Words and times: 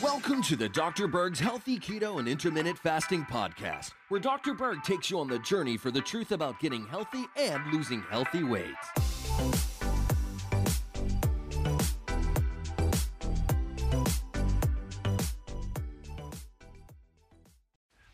Welcome 0.00 0.40
to 0.42 0.54
the 0.54 0.68
Dr. 0.72 1.08
Berg's 1.08 1.40
Healthy 1.40 1.80
Keto 1.80 2.20
and 2.20 2.28
Intermittent 2.28 2.78
Fasting 2.78 3.24
Podcast, 3.24 3.90
where 4.08 4.20
Dr. 4.20 4.54
Berg 4.54 4.84
takes 4.84 5.10
you 5.10 5.18
on 5.18 5.26
the 5.26 5.40
journey 5.40 5.76
for 5.76 5.90
the 5.90 6.00
truth 6.00 6.30
about 6.30 6.60
getting 6.60 6.86
healthy 6.86 7.24
and 7.36 7.60
losing 7.72 8.02
healthy 8.02 8.44
weight. 8.44 8.76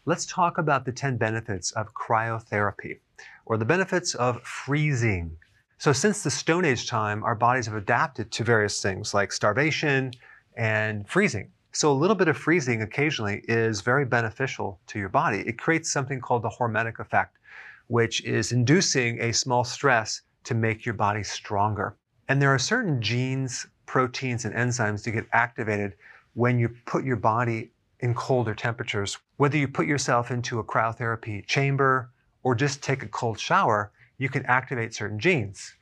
Let's 0.07 0.25
talk 0.25 0.57
about 0.57 0.87
the 0.87 0.93
10 0.93 1.19
benefits 1.19 1.73
of 1.73 1.93
cryotherapy, 1.93 3.01
or 3.45 3.59
the 3.59 3.67
benefits 3.67 4.15
of 4.15 4.43
freezing. 4.45 5.37
So, 5.81 5.95
since 5.95 6.23
the 6.23 6.31
Stone 6.31 6.67
Age 6.67 6.87
time, 6.87 7.25
our 7.25 7.35
bodies 7.35 7.65
have 7.65 7.75
adapted 7.75 8.31
to 8.33 8.45
various 8.45 8.83
things 8.83 9.15
like 9.15 9.33
starvation 9.33 10.13
and 10.55 11.09
freezing. 11.09 11.53
So, 11.73 11.91
a 11.91 11.97
little 11.97 12.15
bit 12.15 12.29
of 12.29 12.37
freezing 12.37 12.83
occasionally 12.83 13.41
is 13.49 13.81
very 13.81 14.05
beneficial 14.05 14.79
to 14.89 14.99
your 14.99 15.09
body. 15.09 15.39
It 15.39 15.57
creates 15.57 15.91
something 15.91 16.21
called 16.21 16.43
the 16.43 16.51
hormetic 16.51 16.99
effect, 16.99 17.39
which 17.87 18.23
is 18.25 18.53
inducing 18.53 19.23
a 19.23 19.33
small 19.33 19.65
stress 19.65 20.21
to 20.45 20.55
make 20.55 20.85
your 20.85 20.93
body 20.93 21.23
stronger. 21.23 21.97
And 22.29 22.43
there 22.43 22.53
are 22.53 22.59
certain 22.59 23.01
genes, 23.01 23.67
proteins, 23.87 24.45
and 24.45 24.55
enzymes 24.55 25.03
that 25.05 25.13
get 25.13 25.29
activated 25.33 25.95
when 26.35 26.59
you 26.59 26.77
put 26.85 27.05
your 27.05 27.17
body 27.17 27.71
in 28.01 28.13
colder 28.13 28.55
temperatures. 28.55 29.17
Whether 29.39 29.57
you 29.57 29.67
put 29.67 29.87
yourself 29.87 30.31
into 30.31 30.59
a 30.59 30.65
cryotherapy 30.65 31.47
chamber 31.47 32.11
or 32.43 32.55
just 32.55 32.83
take 32.83 33.03
a 33.03 33.09
cold 33.09 33.41
shower, 33.41 33.93
you 34.21 34.29
can 34.29 34.45
activate 34.47 34.95
certain 34.95 35.19
genes. 35.19 35.75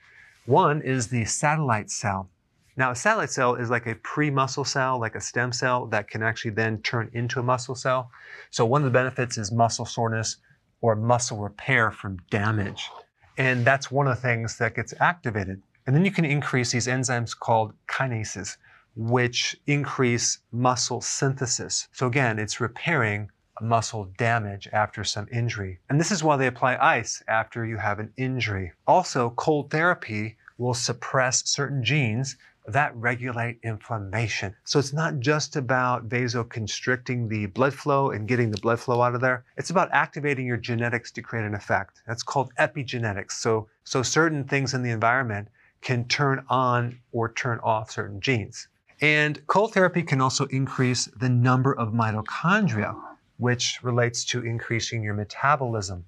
One 0.47 0.81
is 0.81 1.09
the 1.09 1.25
satellite 1.25 1.91
cell. 1.91 2.31
Now, 2.77 2.93
a 2.93 2.95
satellite 2.95 3.31
cell 3.31 3.57
is 3.57 3.69
like 3.69 3.87
a 3.87 3.97
pre-muscle 3.97 4.65
cell, 4.65 5.01
like 5.01 5.17
a 5.17 5.21
stem 5.21 5.51
cell 5.51 5.87
that 5.87 6.09
can 6.09 6.23
actually 6.23 6.53
then 6.53 6.81
turn 6.83 7.11
into 7.13 7.41
a 7.41 7.43
muscle 7.43 7.75
cell. 7.75 8.13
So 8.51 8.65
one 8.65 8.83
of 8.83 8.85
the 8.85 8.97
benefits 8.97 9.37
is 9.37 9.51
muscle 9.51 9.85
soreness 9.85 10.37
or 10.81 10.95
muscle 10.95 11.39
repair 11.39 11.91
from 11.91 12.19
damage. 12.31 12.89
And 13.37 13.65
that's 13.65 13.91
one 13.91 14.07
of 14.07 14.15
the 14.15 14.23
things 14.23 14.57
that 14.59 14.77
gets 14.77 14.95
activated. 15.01 15.61
And 15.89 15.97
then 15.97 16.05
you 16.05 16.13
can 16.13 16.25
increase 16.25 16.71
these 16.71 16.87
enzymes 16.87 17.37
called 17.37 17.73
kinases, 17.89 18.57
which 18.95 19.57
increase 19.67 20.39
muscle 20.53 21.01
synthesis. 21.01 21.89
So 21.93 22.07
again, 22.07 22.39
it's 22.39 22.61
repairing 22.61 23.31
muscle 23.61 24.11
damage 24.17 24.69
after 24.73 25.05
some 25.05 25.29
injury. 25.33 25.79
And 25.89 26.01
this 26.01 26.11
is 26.11 26.23
why 26.23 26.37
they 26.37 26.47
apply 26.47 26.77
ice 26.77 27.23
after 27.29 27.65
you 27.65 27.77
have 27.77 27.99
an 27.99 28.13
injury. 28.17 28.73
Also, 28.87 29.31
cold 29.31 29.71
therapy 29.71 30.37
will 30.59 30.75
suppress 30.75 31.49
certain 31.49 31.83
genes 31.85 32.37
that 32.67 32.95
regulate 32.95 33.59
inflammation. 33.63 34.55
So 34.65 34.79
it's 34.79 34.93
not 34.93 35.21
just 35.21 35.57
about 35.57 36.09
vasoconstricting 36.09 37.29
the 37.29 37.47
blood 37.47 37.73
flow 37.73 38.11
and 38.11 38.29
getting 38.29 38.51
the 38.51 38.61
blood 38.61 38.79
flow 38.79 39.01
out 39.01 39.15
of 39.15 39.21
there. 39.21 39.45
It's 39.57 39.71
about 39.71 39.89
activating 39.93 40.47
your 40.47 40.59
genetics 40.59 41.11
to 41.13 41.23
create 41.23 41.47
an 41.47 41.55
effect. 41.55 42.03
That's 42.07 42.23
called 42.23 42.53
epigenetics. 42.59 43.33
So, 43.33 43.69
so 43.85 44.03
certain 44.03 44.45
things 44.45 44.75
in 44.75 44.83
the 44.83 44.91
environment 44.91 45.49
can 45.81 46.07
turn 46.09 46.45
on 46.49 46.99
or 47.13 47.33
turn 47.33 47.59
off 47.63 47.91
certain 47.91 48.21
genes. 48.21 48.69
And 49.01 49.47
cold 49.47 49.75
therapy 49.75 50.03
can 50.03 50.21
also 50.21 50.47
increase 50.47 51.07
the 51.17 51.29
number 51.29 51.73
of 51.73 51.93
mitochondria, 51.93 53.01
which 53.39 53.79
relates 53.83 54.25
to 54.27 54.45
increasing 54.45 55.03
your 55.03 55.15
metabolism. 55.15 56.05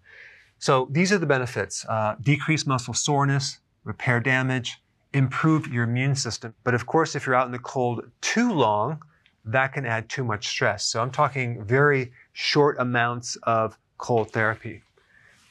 So 0.59 0.89
these 0.91 1.11
are 1.13 1.19
the 1.19 1.27
benefits 1.27 1.87
uh, 1.89 2.17
decrease 2.21 2.67
muscle 2.67 2.95
soreness, 2.95 3.59
repair 3.85 4.21
damage, 4.21 4.79
improve 5.13 5.67
your 5.69 5.85
immune 5.85 6.15
system. 6.15 6.55
But 6.65 6.75
of 6.75 6.87
course, 6.87 7.17
if 7.17 7.27
you're 7.27 7.35
out 7.35 7.47
in 7.47 7.53
the 7.53 7.59
cold 7.59 8.11
too 8.21 8.53
long, 8.53 9.03
that 9.45 9.73
can 9.73 9.87
add 9.87 10.09
too 10.09 10.23
much 10.23 10.49
stress. 10.49 10.85
So 10.85 11.01
I'm 11.01 11.11
talking 11.11 11.65
very 11.65 12.13
short 12.33 12.77
amounts 12.79 13.37
of 13.45 13.79
cold 13.99 14.31
therapy. 14.33 14.83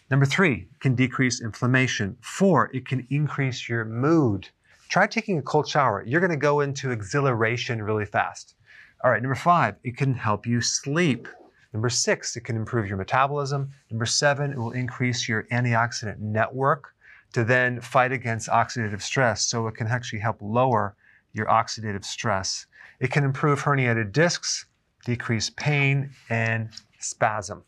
Number 0.10 0.26
three, 0.26 0.68
can 0.80 0.96
decrease 0.96 1.42
inflammation. 1.42 2.18
Four, 2.22 2.72
it 2.74 2.88
can 2.88 3.06
increase 3.10 3.70
your 3.70 3.86
mood. 3.86 4.50
Try 4.90 5.06
taking 5.06 5.38
a 5.38 5.42
cold 5.42 5.68
shower. 5.68 6.04
You're 6.06 6.22
going 6.22 6.32
to 6.32 6.38
go 6.38 6.62
into 6.62 6.92
exhilaration 6.92 7.82
really 7.82 8.06
fast. 8.06 8.56
All 9.04 9.12
right, 9.12 9.22
number 9.22 9.36
five, 9.36 9.76
it 9.84 9.98
can 9.98 10.16
help 10.16 10.48
you 10.48 10.62
sleep. 10.62 11.28
Number 11.74 11.90
six, 11.90 12.36
it 12.36 12.42
can 12.42 12.56
improve 12.56 12.88
your 12.88 12.98
metabolism. 12.98 13.72
Number 13.92 14.06
seven, 14.06 14.52
it 14.52 14.58
will 14.58 14.72
increase 14.72 15.30
your 15.30 15.44
antioxidant 15.52 16.20
network 16.20 16.94
to 17.34 17.44
then 17.44 17.80
fight 17.80 18.12
against 18.12 18.50
oxidative 18.50 19.02
stress. 19.02 19.48
So 19.48 19.68
it 19.68 19.76
can 19.76 19.88
actually 19.88 20.20
help 20.20 20.38
lower 20.42 20.96
your 21.34 21.46
oxidative 21.46 22.04
stress. 22.04 22.66
It 23.00 23.12
can 23.12 23.24
improve 23.24 23.62
herniated 23.62 24.12
discs, 24.12 24.66
decrease 25.06 25.52
pain, 25.52 26.12
and 26.30 26.70
spasm. 27.00 27.64